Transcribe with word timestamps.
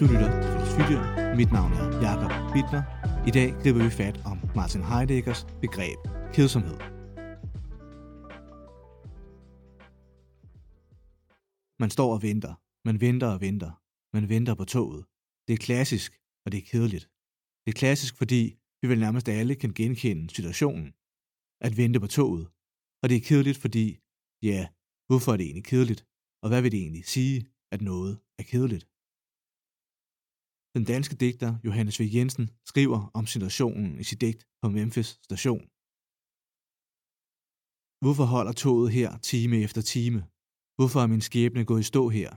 Du 0.00 0.04
lytter 0.06 0.30
til 0.42 0.50
Filosofidyr. 0.50 1.36
Mit 1.36 1.52
navn 1.52 1.72
er 1.72 2.00
Jakob 2.02 2.32
Bittner. 2.52 2.82
I 3.26 3.30
dag 3.30 3.54
griber 3.62 3.84
vi 3.84 3.90
fat 3.90 4.20
om 4.24 4.38
Martin 4.54 4.82
Heideggers 4.82 5.46
begreb 5.60 5.98
kedsomhed. 6.34 6.78
Man 11.78 11.90
står 11.90 12.14
og 12.14 12.22
venter. 12.22 12.54
Man 12.84 13.00
venter 13.00 13.26
og 13.26 13.40
venter. 13.40 13.70
Man 14.14 14.28
venter 14.28 14.54
på 14.54 14.64
toget. 14.64 15.04
Det 15.48 15.52
er 15.54 15.58
klassisk, 15.58 16.12
og 16.44 16.52
det 16.52 16.58
er 16.58 16.66
kedeligt. 16.70 17.10
Det 17.64 17.74
er 17.74 17.78
klassisk, 17.78 18.16
fordi 18.16 18.59
vi 18.80 18.86
vel 18.92 19.00
nærmest 19.06 19.28
alle 19.28 19.54
kan 19.62 19.72
genkende 19.80 20.26
situationen. 20.36 20.88
At 21.66 21.76
vente 21.80 22.00
på 22.00 22.08
toget. 22.18 22.44
Og 23.02 23.06
det 23.08 23.16
er 23.16 23.28
kedeligt, 23.30 23.58
fordi, 23.64 23.86
ja, 24.50 24.60
hvorfor 25.08 25.30
er 25.32 25.36
det 25.36 25.46
egentlig 25.46 25.66
kedeligt? 25.72 26.02
Og 26.42 26.48
hvad 26.48 26.60
vil 26.62 26.72
det 26.72 26.80
egentlig 26.80 27.04
sige, 27.16 27.38
at 27.74 27.80
noget 27.90 28.12
er 28.40 28.44
kedeligt? 28.52 28.84
Den 30.76 30.84
danske 30.92 31.14
digter 31.24 31.50
Johannes 31.66 32.00
V. 32.00 32.02
Jensen 32.16 32.46
skriver 32.70 33.00
om 33.18 33.24
situationen 33.34 33.92
i 34.02 34.04
sit 34.04 34.20
digt 34.20 34.42
på 34.62 34.66
Memphis 34.76 35.10
station. 35.28 35.64
Hvorfor 38.02 38.26
holder 38.34 38.54
toget 38.64 38.88
her 38.98 39.10
time 39.30 39.56
efter 39.66 39.82
time? 39.94 40.20
Hvorfor 40.76 41.00
er 41.00 41.08
min 41.14 41.26
skæbne 41.28 41.64
gået 41.70 41.82
i 41.84 41.90
stå 41.92 42.02
her? 42.18 42.30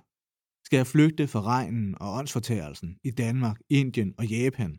Skal 0.66 0.78
jeg 0.78 0.88
flygte 0.94 1.24
fra 1.28 1.42
regnen 1.54 1.90
og 2.02 2.10
åndsfortærelsen 2.20 2.92
i 3.10 3.12
Danmark, 3.24 3.58
Indien 3.80 4.12
og 4.20 4.26
Japan, 4.36 4.74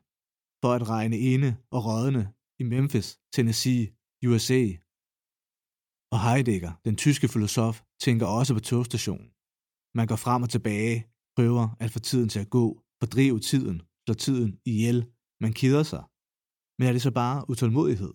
for 0.65 0.73
at 0.73 0.89
regne 0.89 1.19
inde 1.19 1.51
og 1.71 1.81
rådne 1.89 2.23
i 2.61 2.63
Memphis, 2.73 3.09
Tennessee, 3.35 3.85
USA? 4.31 4.63
Og 6.13 6.19
Heidegger, 6.27 6.73
den 6.85 6.97
tyske 7.05 7.29
filosof, 7.29 7.77
tænker 8.05 8.27
også 8.27 8.55
på 8.55 8.61
togstationen. 8.61 9.29
Man 9.99 10.07
går 10.11 10.19
frem 10.25 10.43
og 10.43 10.51
tilbage, 10.51 10.97
prøver 11.37 11.65
at 11.81 11.91
få 11.91 11.99
tiden 11.99 12.29
til 12.29 12.41
at 12.45 12.51
gå, 12.51 12.65
fordrive 13.01 13.39
tiden, 13.51 13.77
slå 14.05 14.15
tiden 14.15 14.51
ihjel. 14.71 14.99
Man 15.45 15.53
keder 15.61 15.83
sig. 15.93 16.05
Men 16.79 16.85
er 16.89 16.93
det 16.93 17.03
så 17.03 17.11
bare 17.23 17.39
utålmodighed? 17.51 18.15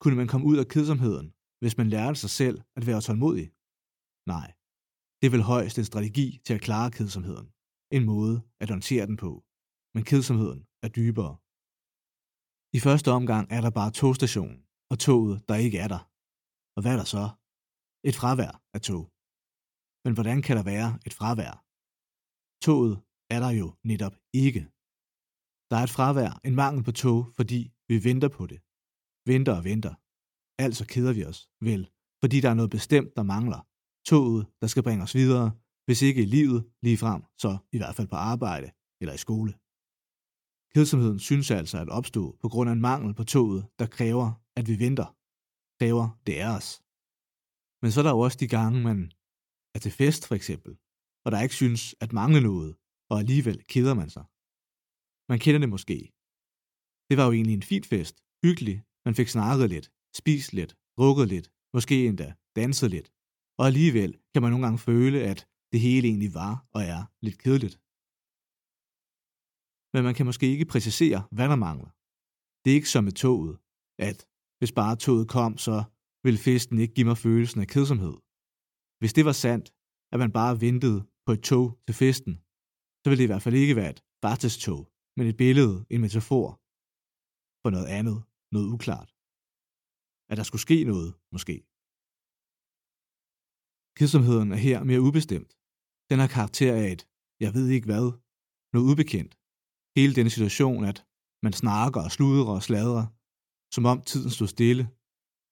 Kunne 0.00 0.16
man 0.20 0.28
komme 0.32 0.46
ud 0.50 0.56
af 0.62 0.68
kedsomheden, 0.72 1.26
hvis 1.60 1.76
man 1.78 1.88
lærte 1.94 2.18
sig 2.20 2.30
selv 2.40 2.56
at 2.76 2.86
være 2.86 3.00
tålmodig? 3.00 3.46
Nej. 4.34 4.48
Det 5.18 5.26
er 5.26 5.34
vel 5.36 5.48
højst 5.52 5.78
en 5.78 5.90
strategi 5.92 6.28
til 6.46 6.54
at 6.54 6.64
klare 6.66 6.90
kedsomheden. 6.90 7.46
En 7.96 8.04
måde 8.12 8.36
at 8.62 8.70
håndtere 8.74 9.06
den 9.06 9.16
på. 9.24 9.32
Men 9.94 10.02
kedsomheden 10.10 10.60
er 10.84 10.90
dybere. 11.00 11.34
I 12.76 12.80
første 12.80 13.10
omgang 13.18 13.44
er 13.56 13.60
der 13.60 13.70
bare 13.70 13.90
togstationen, 13.90 14.58
og 14.90 14.98
toget, 14.98 15.48
der 15.48 15.56
ikke 15.56 15.78
er 15.78 15.88
der. 15.94 16.02
Og 16.76 16.82
hvad 16.82 16.92
er 16.92 17.00
der 17.02 17.08
så? 17.16 17.24
Et 18.08 18.16
fravær 18.20 18.52
af 18.74 18.80
tog. 18.88 19.04
Men 20.04 20.12
hvordan 20.14 20.38
kan 20.42 20.56
der 20.56 20.64
være 20.72 20.90
et 21.06 21.14
fravær? 21.18 21.54
Toget 22.66 22.94
er 23.34 23.40
der 23.44 23.50
jo 23.60 23.66
netop 23.90 24.16
ikke. 24.44 24.62
Der 25.70 25.76
er 25.80 25.84
et 25.88 25.96
fravær, 25.96 26.40
en 26.48 26.54
mangel 26.62 26.82
på 26.84 26.92
tog, 26.92 27.18
fordi 27.38 27.60
vi 27.88 27.96
venter 28.08 28.30
på 28.38 28.46
det. 28.50 28.60
Venter 29.30 29.54
og 29.58 29.64
venter. 29.70 29.94
Altså 30.64 30.82
keder 30.92 31.12
vi 31.18 31.22
os, 31.30 31.40
vel, 31.68 31.82
fordi 32.22 32.36
der 32.40 32.50
er 32.50 32.58
noget 32.60 32.70
bestemt, 32.70 33.16
der 33.16 33.22
mangler. 33.34 33.60
Toget, 34.10 34.42
der 34.60 34.66
skal 34.66 34.82
bringe 34.82 35.02
os 35.06 35.14
videre, 35.14 35.48
hvis 35.86 36.02
ikke 36.02 36.22
i 36.22 36.32
livet 36.36 36.60
lige 36.82 36.98
frem, 37.04 37.22
så 37.42 37.50
i 37.72 37.78
hvert 37.78 37.96
fald 37.96 38.08
på 38.08 38.16
arbejde 38.32 38.68
eller 39.00 39.14
i 39.14 39.24
skole. 39.26 39.52
Kedsomheden 40.78 41.18
synes 41.18 41.50
altså 41.50 41.78
at 41.78 41.88
opstå 41.88 42.36
på 42.42 42.48
grund 42.48 42.70
af 42.70 42.74
en 42.74 42.80
mangel 42.90 43.14
på 43.14 43.24
toget, 43.24 43.62
der 43.78 43.86
kræver, 43.86 44.28
at 44.58 44.68
vi 44.68 44.78
venter. 44.84 45.08
Kræver 45.78 46.06
det 46.26 46.40
er 46.40 46.50
os. 46.58 46.68
Men 47.82 47.88
så 47.90 48.00
er 48.00 48.06
der 48.06 48.16
jo 48.16 48.20
også 48.26 48.38
de 48.40 48.48
gange, 48.56 48.78
man 48.88 49.12
er 49.74 49.78
til 49.84 49.92
fest 50.00 50.22
for 50.28 50.34
eksempel, 50.34 50.72
og 51.24 51.28
der 51.32 51.44
ikke 51.44 51.60
synes 51.62 51.82
at 52.04 52.12
mangle 52.12 52.40
noget, 52.40 52.76
og 53.10 53.18
alligevel 53.22 53.58
keder 53.72 53.94
man 54.00 54.10
sig. 54.10 54.24
Man 55.30 55.38
kender 55.44 55.60
det 55.60 55.74
måske. 55.74 55.98
Det 57.08 57.14
var 57.18 57.24
jo 57.26 57.32
egentlig 57.32 57.56
en 57.60 57.70
fin 57.72 57.84
fest, 57.92 58.16
hyggelig, 58.44 58.76
man 59.06 59.14
fik 59.14 59.28
snakket 59.28 59.70
lidt, 59.74 59.86
spist 60.20 60.52
lidt, 60.58 60.72
drukket 60.98 61.28
lidt, 61.28 61.46
måske 61.74 62.06
endda 62.06 62.28
danset 62.56 62.90
lidt, 62.90 63.08
og 63.58 63.66
alligevel 63.66 64.12
kan 64.32 64.42
man 64.42 64.50
nogle 64.50 64.66
gange 64.66 64.78
føle, 64.78 65.18
at 65.30 65.40
det 65.72 65.80
hele 65.80 66.08
egentlig 66.08 66.34
var 66.34 66.66
og 66.74 66.82
er 66.82 67.00
lidt 67.24 67.38
kedeligt. 67.38 67.76
Men 69.92 70.04
man 70.06 70.14
kan 70.14 70.26
måske 70.26 70.46
ikke 70.54 70.70
præcisere, 70.72 71.20
hvad 71.36 71.48
der 71.48 71.56
mangler. 71.66 71.90
Det 72.62 72.70
er 72.70 72.78
ikke 72.78 72.94
som 72.94 73.04
med 73.04 73.16
toget, 73.24 73.54
at 74.08 74.18
hvis 74.58 74.72
bare 74.80 74.96
toget 74.96 75.26
kom, 75.36 75.52
så 75.66 75.76
ville 76.24 76.38
festen 76.48 76.78
ikke 76.78 76.94
give 76.94 77.08
mig 77.10 77.18
følelsen 77.26 77.60
af 77.60 77.68
kedsomhed. 77.74 78.16
Hvis 79.00 79.12
det 79.16 79.24
var 79.28 79.36
sandt, 79.44 79.66
at 80.12 80.18
man 80.22 80.32
bare 80.32 80.60
ventede 80.66 81.00
på 81.26 81.32
et 81.32 81.42
tog 81.50 81.66
til 81.86 81.94
festen, 82.02 82.34
så 83.00 83.06
ville 83.06 83.20
det 83.20 83.28
i 83.28 83.32
hvert 83.32 83.44
fald 83.46 83.54
ikke 83.62 83.76
være 83.80 83.90
et 83.94 84.04
fartestog, 84.22 84.82
men 85.16 85.26
et 85.26 85.36
billede, 85.36 85.74
en 85.90 86.00
metafor 86.00 86.48
for 87.62 87.70
noget 87.70 87.88
andet, 87.98 88.18
noget 88.54 88.68
uklart. 88.74 89.10
At 90.30 90.36
der 90.38 90.46
skulle 90.46 90.66
ske 90.68 90.78
noget, 90.92 91.10
måske. 91.34 91.56
Kedsomheden 93.98 94.52
er 94.52 94.60
her 94.68 94.78
mere 94.84 95.04
ubestemt. 95.08 95.52
Den 96.10 96.18
har 96.22 96.28
karakter 96.36 96.74
af 96.82 96.86
et, 96.94 97.02
jeg 97.40 97.54
ved 97.56 97.68
ikke 97.68 97.88
hvad, 97.90 98.06
noget 98.72 98.86
ubekendt. 98.92 99.37
Hele 99.98 100.14
denne 100.18 100.32
situation, 100.36 100.82
at 100.90 100.98
man 101.44 101.54
snakker 101.62 102.00
og 102.06 102.10
sludrer 102.16 102.54
og 102.58 102.62
sladrer, 102.68 103.06
som 103.74 103.84
om 103.92 103.98
tiden 104.10 104.30
stod 104.36 104.48
stille, 104.56 104.84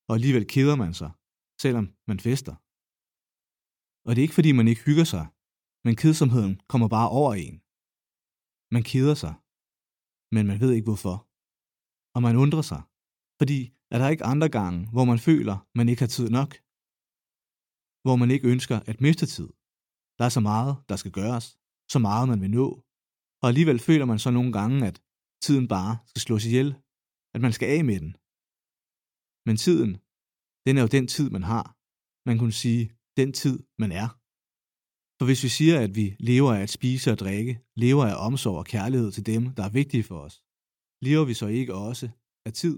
og 0.08 0.12
alligevel 0.16 0.46
keder 0.54 0.76
man 0.82 0.94
sig, 1.00 1.10
selvom 1.62 1.86
man 2.08 2.18
fester. 2.26 2.54
Og 4.06 4.10
det 4.10 4.20
er 4.20 4.26
ikke 4.26 4.38
fordi, 4.38 4.50
man 4.52 4.68
ikke 4.70 4.86
hygger 4.88 5.06
sig, 5.14 5.24
men 5.84 5.94
kedsomheden 6.02 6.54
kommer 6.70 6.88
bare 6.96 7.10
over 7.20 7.32
en. 7.44 7.56
Man 8.74 8.84
keder 8.92 9.16
sig, 9.24 9.34
men 10.34 10.44
man 10.50 10.60
ved 10.62 10.70
ikke 10.72 10.88
hvorfor. 10.90 11.16
Og 12.14 12.20
man 12.26 12.36
undrer 12.42 12.64
sig, 12.72 12.82
fordi 13.40 13.58
er 13.92 13.98
der 13.98 14.08
ikke 14.08 14.28
andre 14.32 14.48
gange, 14.58 14.80
hvor 14.94 15.04
man 15.12 15.20
føler, 15.28 15.56
man 15.78 15.88
ikke 15.90 16.02
har 16.04 16.12
tid 16.16 16.28
nok? 16.38 16.50
Hvor 18.04 18.16
man 18.20 18.30
ikke 18.34 18.48
ønsker 18.52 18.76
at 18.90 19.00
miste 19.06 19.26
tid? 19.34 19.48
Der 20.18 20.24
er 20.28 20.32
så 20.36 20.42
meget, 20.52 20.72
der 20.88 20.96
skal 20.96 21.12
gøres, 21.20 21.46
så 21.92 21.98
meget 21.98 22.28
man 22.28 22.40
vil 22.40 22.50
nå, 22.50 22.85
og 23.42 23.46
alligevel 23.50 23.78
føler 23.88 24.06
man 24.12 24.18
så 24.24 24.30
nogle 24.30 24.52
gange, 24.58 24.86
at 24.86 24.96
tiden 25.44 25.66
bare 25.68 25.92
skal 26.10 26.22
slås 26.26 26.44
ihjel, 26.48 26.70
at 27.34 27.40
man 27.44 27.52
skal 27.56 27.68
af 27.76 27.84
med 27.90 27.98
den. 28.04 28.12
Men 29.46 29.56
tiden, 29.64 29.92
den 30.66 30.74
er 30.76 30.82
jo 30.84 30.94
den 30.96 31.06
tid, 31.14 31.28
man 31.36 31.44
har. 31.52 31.66
Man 32.28 32.38
kunne 32.38 32.58
sige, 32.64 32.84
den 33.20 33.30
tid, 33.42 33.56
man 33.82 33.92
er. 34.02 34.08
For 35.18 35.24
hvis 35.26 35.44
vi 35.46 35.50
siger, 35.58 35.76
at 35.86 35.92
vi 35.98 36.06
lever 36.30 36.52
af 36.54 36.62
at 36.62 36.74
spise 36.78 37.08
og 37.12 37.18
drikke, 37.24 37.54
lever 37.84 38.04
af 38.12 38.16
omsorg 38.26 38.58
og 38.62 38.66
kærlighed 38.74 39.10
til 39.12 39.26
dem, 39.32 39.42
der 39.56 39.64
er 39.64 39.76
vigtige 39.80 40.06
for 40.10 40.18
os, 40.26 40.36
lever 41.06 41.24
vi 41.30 41.34
så 41.34 41.46
ikke 41.46 41.74
også 41.86 42.06
af 42.48 42.52
tid? 42.62 42.76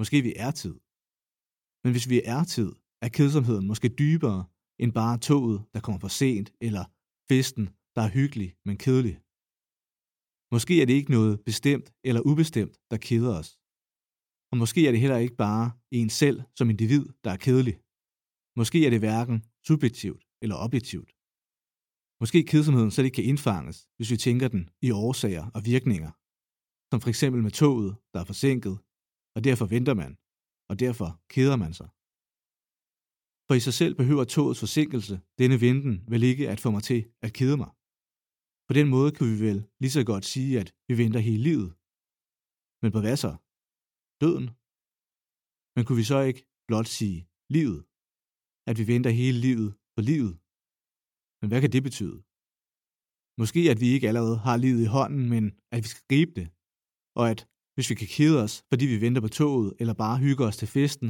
Måske 0.00 0.16
vi 0.28 0.32
er 0.46 0.52
tid. 0.62 0.76
Men 1.82 1.90
hvis 1.94 2.08
vi 2.12 2.18
er 2.34 2.42
tid, 2.54 2.70
er 3.04 3.10
kedsomheden 3.16 3.66
måske 3.66 3.88
dybere 4.02 4.40
end 4.82 4.92
bare 5.00 5.18
toget, 5.18 5.58
der 5.74 5.80
kommer 5.80 6.00
for 6.04 6.12
sent, 6.20 6.48
eller 6.66 6.84
festen, 7.30 7.66
der 7.94 8.02
er 8.06 8.14
hyggelig, 8.18 8.50
men 8.66 8.76
kedelig. 8.84 9.16
Måske 10.54 10.82
er 10.82 10.86
det 10.86 10.92
ikke 10.92 11.10
noget 11.10 11.40
bestemt 11.48 11.92
eller 12.04 12.20
ubestemt, 12.30 12.76
der 12.90 12.96
keder 12.96 13.38
os. 13.40 13.50
Og 14.50 14.56
måske 14.62 14.80
er 14.86 14.92
det 14.92 15.00
heller 15.00 15.18
ikke 15.24 15.36
bare 15.36 15.66
en 15.90 16.10
selv 16.10 16.42
som 16.58 16.70
individ, 16.70 17.04
der 17.24 17.30
er 17.30 17.36
kedelig. 17.46 17.76
Måske 18.56 18.86
er 18.86 18.90
det 18.90 18.98
hverken 18.98 19.38
subjektivt 19.68 20.22
eller 20.42 20.56
objektivt. 20.66 21.10
Måske 22.22 22.38
kedsomheden 22.50 22.90
slet 22.90 23.04
ikke 23.04 23.14
kan 23.14 23.24
indfanges, 23.24 23.78
hvis 23.96 24.10
vi 24.10 24.16
tænker 24.16 24.48
den 24.48 24.70
i 24.86 24.90
årsager 24.90 25.44
og 25.56 25.60
virkninger. 25.72 26.10
Som 26.90 27.00
for 27.00 27.08
eksempel 27.08 27.42
med 27.42 27.50
toget, 27.50 27.96
der 28.12 28.20
er 28.20 28.24
forsinket, 28.24 28.78
og 29.36 29.44
derfor 29.44 29.66
venter 29.66 29.94
man, 29.94 30.12
og 30.70 30.74
derfor 30.84 31.08
keder 31.34 31.56
man 31.56 31.72
sig. 31.74 31.88
For 33.46 33.54
i 33.54 33.60
sig 33.66 33.74
selv 33.80 33.94
behøver 33.94 34.24
togets 34.24 34.60
forsinkelse, 34.60 35.20
denne 35.38 35.60
venten, 35.60 36.04
vel 36.12 36.22
ikke 36.22 36.48
at 36.52 36.60
få 36.60 36.70
mig 36.70 36.82
til 36.82 37.00
at 37.22 37.32
kede 37.32 37.56
mig. 37.56 37.70
På 38.72 38.80
den 38.80 38.90
måde 38.96 39.10
kan 39.16 39.26
vi 39.32 39.36
vel 39.48 39.58
lige 39.82 39.96
så 39.96 40.02
godt 40.12 40.24
sige, 40.34 40.52
at 40.62 40.68
vi 40.88 40.94
venter 41.02 41.20
hele 41.28 41.42
livet. 41.48 41.70
Men 42.82 42.90
på 42.94 43.00
hvad 43.04 43.16
så? 43.24 43.32
Døden? 44.22 44.46
Men 45.74 45.82
kunne 45.84 46.00
vi 46.02 46.06
så 46.12 46.18
ikke 46.28 46.42
blot 46.68 46.88
sige 46.98 47.20
livet? 47.56 47.80
At 48.68 48.76
vi 48.80 48.84
venter 48.92 49.12
hele 49.20 49.38
livet 49.46 49.70
på 49.94 50.00
livet? 50.10 50.34
Men 51.40 51.46
hvad 51.50 51.60
kan 51.62 51.72
det 51.74 51.82
betyde? 51.88 52.18
Måske 53.40 53.60
at 53.72 53.80
vi 53.82 53.88
ikke 53.94 54.08
allerede 54.10 54.38
har 54.46 54.56
livet 54.64 54.80
i 54.82 54.92
hånden, 54.96 55.24
men 55.34 55.44
at 55.74 55.80
vi 55.84 55.88
skal 55.92 56.06
gribe 56.12 56.32
det. 56.40 56.48
Og 57.18 57.24
at 57.32 57.40
hvis 57.74 57.90
vi 57.90 57.94
kan 58.00 58.10
kede 58.16 58.36
os, 58.44 58.54
fordi 58.70 58.84
vi 58.92 58.98
venter 59.04 59.22
på 59.26 59.32
toget, 59.40 59.70
eller 59.80 59.94
bare 60.04 60.22
hygger 60.24 60.44
os 60.50 60.58
til 60.60 60.72
festen, 60.78 61.08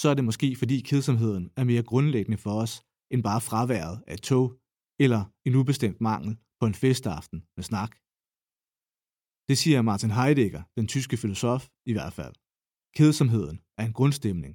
så 0.00 0.06
er 0.10 0.16
det 0.16 0.28
måske 0.28 0.48
fordi 0.60 0.76
kedsomheden 0.88 1.44
er 1.58 1.64
mere 1.70 1.88
grundlæggende 1.90 2.40
for 2.44 2.54
os, 2.64 2.74
end 3.12 3.22
bare 3.28 3.40
fraværet 3.48 3.96
af 4.12 4.18
tog, 4.28 4.46
eller 5.04 5.22
en 5.46 5.54
ubestemt 5.60 6.00
mangel 6.10 6.34
på 6.60 6.64
en 6.66 6.74
festaften 6.84 7.38
med 7.56 7.64
snak. 7.70 7.92
Det 9.48 9.56
siger 9.62 9.82
Martin 9.82 10.16
Heidegger, 10.18 10.62
den 10.78 10.86
tyske 10.94 11.16
filosof, 11.22 11.62
i 11.90 11.92
hvert 11.96 12.14
fald. 12.18 12.34
Kedsomheden 12.96 13.56
er 13.78 13.84
en 13.86 13.96
grundstemning. 13.98 14.54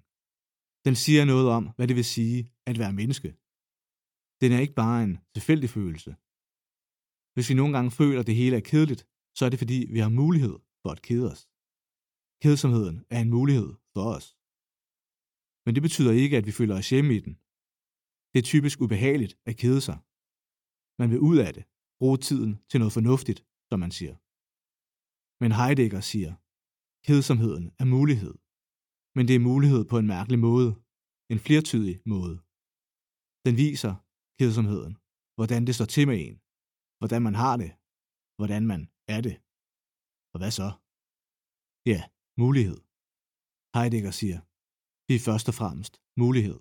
Den 0.85 0.95
siger 1.03 1.23
noget 1.25 1.47
om, 1.57 1.63
hvad 1.75 1.87
det 1.87 1.95
vil 1.99 2.13
sige 2.15 2.39
at 2.69 2.79
være 2.79 2.97
menneske. 3.01 3.29
Den 4.41 4.49
er 4.51 4.59
ikke 4.63 4.79
bare 4.83 4.99
en 5.03 5.13
tilfældig 5.35 5.69
følelse. 5.77 6.11
Hvis 7.33 7.49
vi 7.49 7.55
nogle 7.57 7.73
gange 7.75 7.91
føler, 7.99 8.19
at 8.19 8.27
det 8.29 8.41
hele 8.41 8.55
er 8.57 8.69
kedeligt, 8.71 9.03
så 9.37 9.41
er 9.45 9.49
det 9.51 9.61
fordi, 9.63 9.79
vi 9.95 9.99
har 10.05 10.09
mulighed 10.21 10.55
for 10.81 10.89
at 10.95 11.03
kede 11.07 11.27
os. 11.33 11.41
Kedsomheden 12.43 12.97
er 13.15 13.19
en 13.21 13.33
mulighed 13.37 13.69
for 13.93 14.05
os. 14.15 14.27
Men 15.65 15.71
det 15.75 15.83
betyder 15.87 16.13
ikke, 16.23 16.37
at 16.37 16.45
vi 16.47 16.53
føler 16.59 16.75
os 16.79 16.89
hjemme 16.93 17.11
i 17.17 17.21
den. 17.25 17.33
Det 18.31 18.37
er 18.39 18.49
typisk 18.53 18.77
ubehageligt 18.85 19.33
at 19.49 19.55
kede 19.63 19.81
sig. 19.87 19.97
Man 20.99 21.09
vil 21.11 21.25
ud 21.29 21.37
af 21.45 21.51
det, 21.57 21.63
bruge 21.99 22.17
tiden 22.27 22.51
til 22.69 22.79
noget 22.81 22.93
fornuftigt, 22.97 23.39
som 23.69 23.79
man 23.83 23.91
siger. 23.99 24.15
Men 25.41 25.51
Heidegger 25.59 26.01
siger, 26.11 26.33
kedsomheden 27.07 27.65
er 27.81 27.87
mulighed. 27.97 28.35
Men 29.15 29.23
det 29.27 29.35
er 29.35 29.47
mulighed 29.51 29.81
på 29.91 29.97
en 30.01 30.11
mærkelig 30.15 30.39
måde, 30.47 30.71
en 31.33 31.39
flertydig 31.45 31.95
måde. 32.13 32.35
Den 33.45 33.53
viser 33.63 33.93
kedsomheden, 34.39 34.93
hvordan 35.37 35.61
det 35.67 35.73
står 35.75 35.89
til 35.95 36.05
med 36.09 36.17
en, 36.25 36.37
hvordan 36.99 37.21
man 37.27 37.35
har 37.43 37.55
det, 37.63 37.71
hvordan 38.39 38.63
man 38.71 38.81
er 39.15 39.21
det. 39.27 39.35
Og 40.33 40.37
hvad 40.39 40.51
så? 40.59 40.69
Ja, 41.91 41.99
mulighed. 42.43 42.79
Heidegger 43.75 44.13
siger, 44.21 44.39
det 45.07 45.15
er 45.15 45.25
først 45.27 45.47
og 45.51 45.55
fremmest 45.61 45.93
mulighed. 46.23 46.59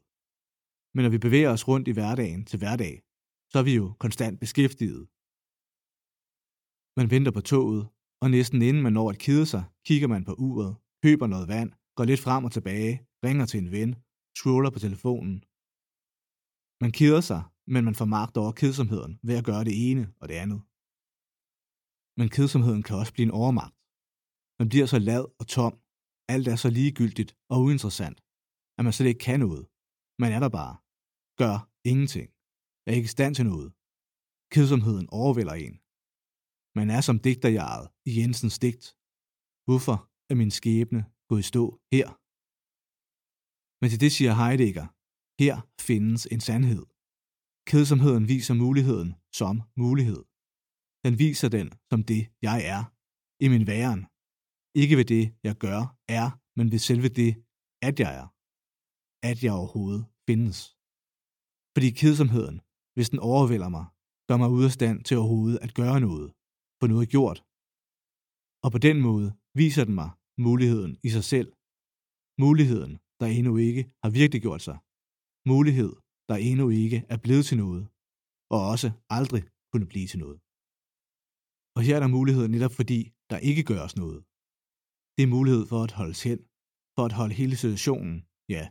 Men 0.94 1.02
når 1.04 1.12
vi 1.14 1.24
bevæger 1.26 1.50
os 1.54 1.68
rundt 1.70 1.88
i 1.88 1.96
hverdagen 1.96 2.42
til 2.50 2.58
hverdag, 2.62 2.94
så 3.50 3.56
er 3.60 3.66
vi 3.68 3.74
jo 3.80 3.86
konstant 4.04 4.36
beskæftiget. 4.44 5.02
Man 6.98 7.10
venter 7.10 7.32
på 7.32 7.40
toget, 7.40 7.82
og 8.22 8.30
næsten 8.30 8.62
inden 8.62 8.82
man 8.82 8.92
når 8.92 9.10
at 9.10 9.18
kede 9.18 9.46
sig, 9.46 9.64
kigger 9.86 10.08
man 10.08 10.24
på 10.24 10.34
uret, 10.46 10.76
køber 11.04 11.26
noget 11.26 11.48
vand, 11.48 11.70
går 11.96 12.04
lidt 12.04 12.20
frem 12.20 12.44
og 12.44 12.52
tilbage, 12.52 12.94
ringer 13.26 13.46
til 13.46 13.58
en 13.60 13.70
ven, 13.76 13.90
scroller 14.38 14.70
på 14.70 14.78
telefonen. 14.78 15.36
Man 16.82 16.92
keder 16.98 17.22
sig, 17.30 17.42
men 17.72 17.84
man 17.84 17.94
får 18.00 18.04
magt 18.04 18.36
over 18.36 18.52
kedsomheden 18.60 19.12
ved 19.26 19.34
at 19.38 19.44
gøre 19.44 19.64
det 19.68 19.90
ene 19.90 20.04
og 20.20 20.28
det 20.28 20.36
andet. 20.44 20.60
Men 22.18 22.28
kedsomheden 22.36 22.82
kan 22.82 22.96
også 23.00 23.12
blive 23.12 23.28
en 23.28 23.38
overmagt. 23.42 23.76
Man 24.58 24.68
bliver 24.68 24.86
så 24.86 24.98
lad 24.98 25.24
og 25.40 25.46
tom, 25.56 25.74
alt 26.28 26.46
er 26.48 26.56
så 26.56 26.70
ligegyldigt 26.78 27.30
og 27.52 27.56
uinteressant, 27.64 28.18
at 28.78 28.84
man 28.84 28.92
slet 28.92 29.08
ikke 29.10 29.26
kan 29.28 29.40
noget. 29.40 29.64
Man 30.22 30.32
er 30.36 30.40
der 30.44 30.52
bare. 30.60 30.74
Gør 31.40 31.56
ingenting. 31.90 32.28
Er 32.86 32.92
ikke 32.98 33.10
i 33.10 33.16
stand 33.16 33.34
til 33.34 33.46
noget. 33.50 33.68
Kedsomheden 34.52 35.06
overvælder 35.20 35.54
en. 35.66 35.76
Man 36.78 36.90
er 36.96 37.00
som 37.00 37.18
digterjaret 37.18 37.86
i 38.08 38.10
Jensens 38.20 38.58
digt. 38.58 38.86
Hvorfor 39.66 39.98
er 40.30 40.34
min 40.34 40.50
skæbne 40.50 41.02
gået 41.28 41.40
i 41.44 41.50
stå 41.52 41.64
her? 41.94 42.08
Men 43.80 43.88
til 43.90 44.00
det 44.04 44.12
siger 44.16 44.32
Heidegger, 44.40 44.86
her 45.42 45.54
findes 45.88 46.22
en 46.34 46.40
sandhed. 46.48 46.84
Kedsomheden 47.70 48.24
viser 48.32 48.54
muligheden 48.64 49.10
som 49.40 49.54
mulighed. 49.76 50.22
Den 51.04 51.14
viser 51.24 51.48
den 51.58 51.68
som 51.90 52.00
det, 52.10 52.22
jeg 52.48 52.58
er, 52.74 52.82
i 53.44 53.46
min 53.52 53.66
væren. 53.70 54.02
Ikke 54.82 54.96
ved 54.96 55.08
det, 55.14 55.24
jeg 55.46 55.56
gør, 55.64 55.80
er, 56.18 56.26
men 56.56 56.66
ved 56.72 56.80
selve 56.88 57.08
det, 57.20 57.32
at 57.88 57.94
jeg 58.02 58.12
er. 58.20 58.26
At 59.30 59.38
jeg 59.44 59.52
overhovedet 59.60 60.04
findes. 60.28 60.58
Fordi 61.74 61.88
kedsomheden, 62.00 62.56
hvis 62.94 63.10
den 63.12 63.18
overvælder 63.32 63.70
mig, 63.76 63.86
gør 64.28 64.36
mig 64.36 64.50
ude 64.56 64.68
af 64.70 64.74
stand 64.78 64.98
til 65.04 65.16
overhovedet 65.16 65.58
at 65.66 65.74
gøre 65.80 66.00
noget, 66.08 66.28
få 66.84 66.88
noget 66.94 67.08
gjort. 67.16 67.38
Og 68.64 68.70
på 68.74 68.80
den 68.88 68.96
måde 69.08 69.28
viser 69.60 69.84
den 69.88 69.96
mig 70.00 70.10
muligheden 70.46 70.92
i 71.06 71.08
sig 71.16 71.24
selv. 71.32 71.48
Muligheden, 72.44 72.92
der 73.20 73.26
endnu 73.38 73.52
ikke 73.68 73.82
har 74.02 74.10
virkelig 74.20 74.40
gjort 74.46 74.62
sig. 74.68 74.76
Mulighed, 75.52 75.92
der 76.28 76.36
endnu 76.50 76.66
ikke 76.82 76.98
er 77.14 77.18
blevet 77.24 77.44
til 77.48 77.58
noget, 77.64 77.84
og 78.54 78.60
også 78.72 78.88
aldrig 79.18 79.42
kunne 79.70 79.88
blive 79.92 80.08
til 80.10 80.20
noget. 80.24 80.38
Og 81.76 81.80
her 81.86 81.94
er 81.96 82.02
der 82.02 82.16
mulighed 82.18 82.44
netop 82.48 82.74
fordi, 82.80 83.00
der 83.30 83.46
ikke 83.50 83.64
gøres 83.70 83.94
noget. 84.02 84.20
Det 85.14 85.22
er 85.24 85.34
mulighed 85.36 85.64
for 85.70 85.80
at 85.86 85.92
holde 86.00 86.16
hen, 86.28 86.40
for 86.96 87.04
at 87.08 87.14
holde 87.20 87.34
hele 87.40 87.56
situationen, 87.62 88.16
ja, 88.54 88.64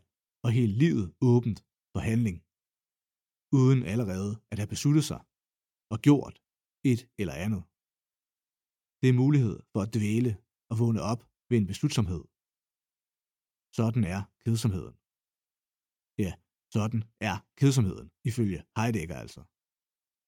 og 0.43 0.49
hele 0.57 0.73
livet 0.83 1.05
åbent 1.31 1.59
for 1.93 2.01
handling, 2.09 2.37
uden 3.59 3.79
allerede 3.93 4.31
at 4.51 4.57
have 4.59 4.71
besluttet 4.73 5.05
sig 5.11 5.21
og 5.93 5.97
gjort 6.07 6.35
et 6.91 7.01
eller 7.21 7.35
andet. 7.45 7.63
Det 9.03 9.09
er 9.09 9.21
mulighed 9.23 9.59
for 9.71 9.81
at 9.81 9.93
dvæle 9.95 10.31
og 10.69 10.79
vågne 10.79 11.01
op 11.11 11.21
ved 11.49 11.57
en 11.57 11.67
beslutsomhed. 11.71 12.23
Sådan 13.77 14.03
er 14.15 14.21
kedsomheden. 14.43 14.95
Ja, 16.23 16.31
sådan 16.75 17.01
er 17.29 17.35
kedsomheden, 17.59 18.07
ifølge 18.29 18.59
Heidegger 18.77 19.17
altså. 19.23 19.41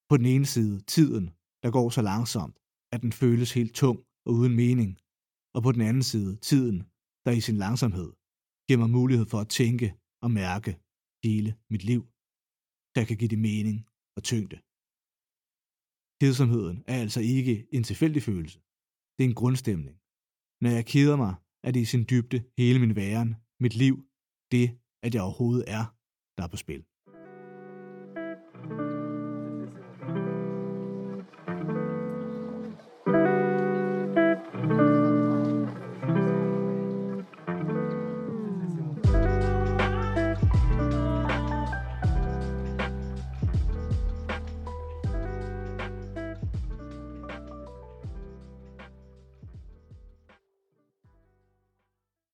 På 0.09 0.17
den 0.19 0.27
ene 0.33 0.47
side 0.55 0.75
tiden, 0.95 1.25
der 1.63 1.69
går 1.77 1.87
så 1.89 2.01
langsomt, 2.11 2.57
at 2.93 3.01
den 3.03 3.11
føles 3.21 3.53
helt 3.57 3.73
tung 3.81 3.99
og 4.25 4.31
uden 4.37 4.55
mening, 4.63 4.91
og 5.55 5.59
på 5.63 5.71
den 5.75 5.83
anden 5.89 6.03
side 6.03 6.31
tiden, 6.49 6.77
der 7.25 7.31
i 7.39 7.41
sin 7.47 7.57
langsomhed 7.65 8.09
giver 8.67 8.79
mig 8.83 8.89
mulighed 8.89 9.25
for 9.31 9.39
at 9.41 9.53
tænke 9.59 9.87
og 10.23 10.31
mærke 10.41 10.71
hele 11.25 11.51
mit 11.71 11.83
liv, 11.91 12.01
der 12.95 13.03
kan 13.07 13.17
give 13.17 13.31
det 13.33 13.41
mening 13.49 13.77
og 14.17 14.21
tyngde. 14.29 14.57
Kedsomheden 16.19 16.77
er 16.91 16.97
altså 17.03 17.21
ikke 17.35 17.55
en 17.75 17.83
tilfældig 17.83 18.23
følelse. 18.29 18.59
Det 19.15 19.23
er 19.23 19.29
en 19.29 19.35
grundstemning. 19.41 19.97
Når 20.61 20.69
jeg 20.69 20.85
keder 20.85 21.15
mig, 21.15 21.33
er 21.63 21.71
det 21.71 21.79
i 21.79 21.85
sin 21.85 22.05
dybde 22.09 22.43
hele 22.57 22.79
min 22.79 22.95
væren, 22.95 23.35
mit 23.59 23.75
liv, 23.75 23.95
det, 24.51 24.79
at 25.03 25.15
jeg 25.15 25.21
overhovedet 25.21 25.65
er, 25.67 25.85
der 26.37 26.43
er 26.43 26.47
på 26.47 26.57
spil. 26.57 26.83